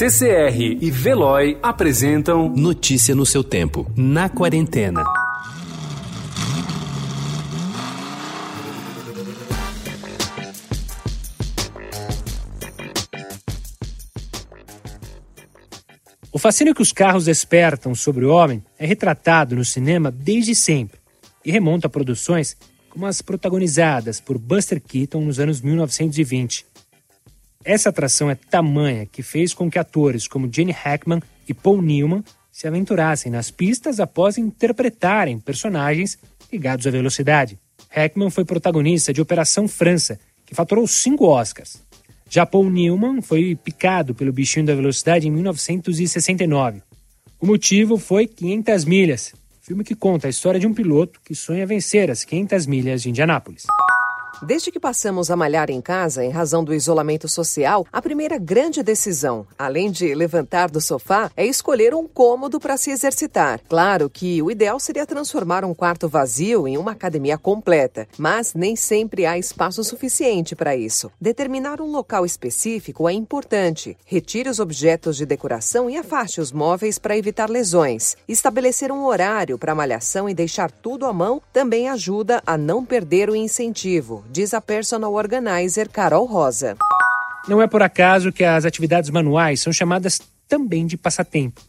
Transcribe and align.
CCR 0.00 0.78
e 0.80 0.90
Veloy 0.90 1.58
apresentam 1.62 2.48
Notícia 2.48 3.14
no 3.14 3.26
seu 3.26 3.44
tempo, 3.44 3.86
na 3.94 4.30
quarentena. 4.30 5.04
O 16.32 16.38
fascínio 16.38 16.74
que 16.74 16.80
os 16.80 16.92
carros 16.92 17.26
despertam 17.26 17.94
sobre 17.94 18.24
o 18.24 18.30
homem 18.30 18.64
é 18.78 18.86
retratado 18.86 19.54
no 19.54 19.66
cinema 19.66 20.10
desde 20.10 20.54
sempre 20.54 20.98
e 21.44 21.52
remonta 21.52 21.88
a 21.88 21.90
produções 21.90 22.56
como 22.88 23.04
as 23.04 23.20
protagonizadas 23.20 24.18
por 24.18 24.38
Buster 24.38 24.80
Keaton 24.80 25.20
nos 25.20 25.38
anos 25.38 25.60
1920. 25.60 26.64
Essa 27.62 27.90
atração 27.90 28.30
é 28.30 28.34
tamanha 28.34 29.04
que 29.04 29.22
fez 29.22 29.52
com 29.52 29.70
que 29.70 29.78
atores 29.78 30.26
como 30.26 30.50
Gene 30.50 30.72
Hackman 30.72 31.20
e 31.46 31.52
Paul 31.52 31.82
Newman 31.82 32.24
se 32.50 32.66
aventurassem 32.66 33.30
nas 33.30 33.50
pistas 33.50 34.00
após 34.00 34.38
interpretarem 34.38 35.38
personagens 35.38 36.18
ligados 36.50 36.86
à 36.86 36.90
velocidade. 36.90 37.58
Hackman 37.90 38.30
foi 38.30 38.46
protagonista 38.46 39.12
de 39.12 39.20
Operação 39.20 39.68
França, 39.68 40.18
que 40.46 40.54
faturou 40.54 40.86
cinco 40.86 41.26
Oscars. 41.26 41.82
Já 42.30 42.46
Paul 42.46 42.70
Newman 42.70 43.20
foi 43.20 43.54
picado 43.54 44.14
pelo 44.14 44.32
bichinho 44.32 44.64
da 44.64 44.74
velocidade 44.74 45.28
em 45.28 45.30
1969. 45.30 46.82
O 47.38 47.46
motivo 47.46 47.98
foi 47.98 48.26
500 48.26 48.84
milhas, 48.86 49.34
filme 49.60 49.84
que 49.84 49.94
conta 49.94 50.28
a 50.28 50.30
história 50.30 50.58
de 50.58 50.66
um 50.66 50.72
piloto 50.72 51.20
que 51.22 51.34
sonha 51.34 51.66
vencer 51.66 52.10
as 52.10 52.24
500 52.24 52.66
milhas 52.66 53.02
de 53.02 53.10
Indianápolis. 53.10 53.66
Desde 54.42 54.72
que 54.72 54.80
passamos 54.80 55.30
a 55.30 55.36
malhar 55.36 55.68
em 55.68 55.82
casa 55.82 56.24
em 56.24 56.30
razão 56.30 56.64
do 56.64 56.72
isolamento 56.72 57.28
social, 57.28 57.86
a 57.92 58.00
primeira 58.00 58.38
grande 58.38 58.82
decisão, 58.82 59.46
além 59.58 59.90
de 59.90 60.14
levantar 60.14 60.70
do 60.70 60.80
sofá, 60.80 61.30
é 61.36 61.44
escolher 61.44 61.94
um 61.94 62.08
cômodo 62.08 62.58
para 62.58 62.78
se 62.78 62.90
exercitar. 62.90 63.60
Claro 63.68 64.08
que 64.08 64.40
o 64.40 64.50
ideal 64.50 64.80
seria 64.80 65.04
transformar 65.04 65.62
um 65.62 65.74
quarto 65.74 66.08
vazio 66.08 66.66
em 66.66 66.78
uma 66.78 66.92
academia 66.92 67.36
completa, 67.36 68.08
mas 68.16 68.54
nem 68.54 68.74
sempre 68.74 69.26
há 69.26 69.36
espaço 69.36 69.84
suficiente 69.84 70.56
para 70.56 70.74
isso. 70.74 71.12
Determinar 71.20 71.78
um 71.78 71.92
local 71.92 72.24
específico 72.24 73.06
é 73.10 73.12
importante. 73.12 73.94
Retire 74.06 74.48
os 74.48 74.58
objetos 74.58 75.18
de 75.18 75.26
decoração 75.26 75.90
e 75.90 75.98
afaste 75.98 76.40
os 76.40 76.50
móveis 76.50 76.98
para 76.98 77.16
evitar 77.16 77.50
lesões. 77.50 78.16
Estabelecer 78.26 78.90
um 78.90 79.04
horário 79.04 79.58
para 79.58 79.74
malhação 79.74 80.30
e 80.30 80.34
deixar 80.34 80.70
tudo 80.70 81.04
à 81.04 81.12
mão 81.12 81.42
também 81.52 81.90
ajuda 81.90 82.42
a 82.46 82.56
não 82.56 82.82
perder 82.82 83.28
o 83.28 83.36
incentivo 83.36 84.24
diz 84.30 84.54
a 84.54 84.60
personal 84.60 85.12
organizer 85.12 85.88
Carol 85.88 86.24
Rosa. 86.24 86.76
Não 87.48 87.60
é 87.60 87.66
por 87.66 87.82
acaso 87.82 88.32
que 88.32 88.44
as 88.44 88.64
atividades 88.64 89.10
manuais 89.10 89.60
são 89.60 89.72
chamadas 89.72 90.20
também 90.48 90.86
de 90.86 90.96
passatempo. 90.96 91.60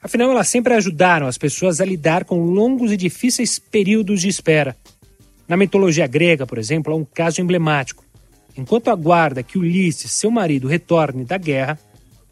Afinal, 0.00 0.30
elas 0.30 0.48
sempre 0.48 0.74
ajudaram 0.74 1.26
as 1.26 1.36
pessoas 1.36 1.80
a 1.80 1.84
lidar 1.84 2.24
com 2.24 2.38
longos 2.44 2.92
e 2.92 2.96
difíceis 2.96 3.58
períodos 3.58 4.20
de 4.20 4.28
espera. 4.28 4.76
Na 5.48 5.56
mitologia 5.56 6.06
grega, 6.06 6.46
por 6.46 6.58
exemplo, 6.58 6.92
há 6.92 6.96
um 6.96 7.04
caso 7.04 7.40
emblemático. 7.40 8.04
Enquanto 8.56 8.88
aguarda 8.88 9.42
que 9.42 9.58
Ulisses, 9.58 10.12
seu 10.12 10.30
marido, 10.30 10.68
retorne 10.68 11.24
da 11.24 11.36
guerra, 11.36 11.78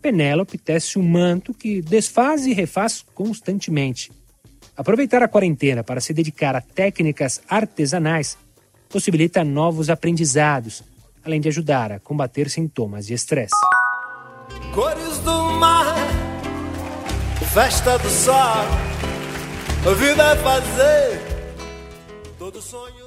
Penélope 0.00 0.56
tece 0.56 0.98
um 0.98 1.02
manto 1.02 1.52
que 1.52 1.82
desfaz 1.82 2.46
e 2.46 2.52
refaz 2.52 3.04
constantemente. 3.14 4.12
Aproveitar 4.76 5.22
a 5.22 5.28
quarentena 5.28 5.82
para 5.82 6.00
se 6.00 6.12
dedicar 6.12 6.54
a 6.54 6.60
técnicas 6.60 7.40
artesanais 7.48 8.36
possibilita 8.94 9.42
novos 9.42 9.90
aprendizados, 9.90 10.84
além 11.24 11.40
de 11.40 11.48
ajudar 11.48 11.90
a 11.90 11.98
combater 11.98 12.48
sintomas 12.48 13.06
de 13.06 13.14
estresse. 13.14 13.50
Cores 14.72 15.18
do 15.18 15.50
mar, 15.54 15.96
festa 17.52 17.98
do 17.98 18.08
sol, 18.08 18.64
a 19.84 19.94
vida 19.94 20.22
é 20.22 20.36
fazer. 20.36 21.33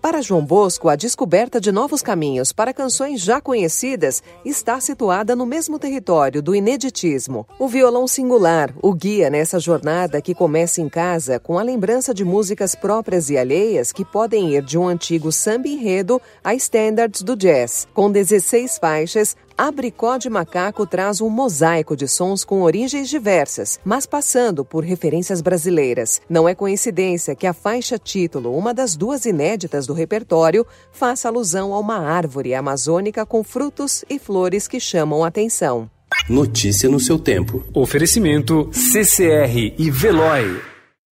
Para 0.00 0.20
João 0.20 0.44
Bosco, 0.44 0.88
a 0.88 0.96
descoberta 0.96 1.60
de 1.60 1.72
novos 1.72 2.02
caminhos 2.02 2.52
para 2.52 2.74
canções 2.74 3.20
já 3.20 3.40
conhecidas 3.40 4.22
está 4.44 4.80
situada 4.80 5.34
no 5.34 5.46
mesmo 5.46 5.78
território 5.78 6.42
do 6.42 6.54
ineditismo. 6.54 7.46
O 7.58 7.68
violão 7.68 8.06
singular, 8.06 8.74
o 8.82 8.92
guia 8.92 9.30
nessa 9.30 9.58
jornada 9.58 10.20
que 10.20 10.34
começa 10.34 10.80
em 10.80 10.88
casa 10.88 11.38
com 11.38 11.58
a 11.58 11.62
lembrança 11.62 12.12
de 12.12 12.24
músicas 12.24 12.74
próprias 12.74 13.30
e 13.30 13.38
alheias 13.38 13.92
que 13.92 14.04
podem 14.04 14.54
ir 14.54 14.62
de 14.62 14.76
um 14.76 14.88
antigo 14.88 15.30
samba 15.30 15.68
enredo 15.68 16.20
a 16.42 16.54
standards 16.54 17.22
do 17.22 17.36
jazz. 17.36 17.86
Com 17.94 18.10
16 18.10 18.78
faixas, 18.78 19.36
Abricó 19.62 20.16
de 20.18 20.28
Macaco 20.28 20.84
traz 20.84 21.20
um 21.20 21.28
mosaico 21.28 21.96
de 21.96 22.08
sons 22.08 22.42
com 22.42 22.62
origens 22.62 23.08
diversas, 23.08 23.78
mas 23.84 24.06
passando 24.06 24.64
por 24.64 24.82
referências 24.82 25.40
brasileiras. 25.40 26.20
Não 26.28 26.48
é 26.48 26.54
coincidência 26.54 27.36
que 27.36 27.46
a 27.46 27.52
faixa 27.52 27.96
título, 27.96 28.58
uma 28.58 28.74
das 28.74 28.96
duas 28.96 29.24
inéditas 29.24 29.86
do 29.86 29.92
repertório, 29.92 30.66
faça 30.90 31.28
alusão 31.28 31.72
a 31.72 31.78
uma 31.78 31.98
árvore 31.98 32.56
amazônica 32.56 33.24
com 33.24 33.44
frutos 33.44 34.04
e 34.10 34.18
flores 34.18 34.66
que 34.66 34.80
chamam 34.80 35.22
a 35.22 35.28
atenção. 35.28 35.88
Notícia 36.28 36.88
no 36.88 36.98
seu 36.98 37.16
tempo. 37.16 37.64
Oferecimento 37.72 38.68
CCR 38.72 39.76
e 39.78 39.90
Veloy. 39.92 40.71